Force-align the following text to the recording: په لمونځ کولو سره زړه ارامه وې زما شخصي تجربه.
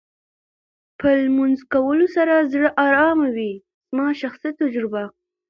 په 0.99 1.07
لمونځ 1.23 1.59
کولو 1.73 2.05
سره 2.15 2.47
زړه 2.51 2.69
ارامه 2.85 3.27
وې 3.35 3.51
زما 3.89 4.07
شخصي 4.21 4.51
تجربه. 4.61 5.03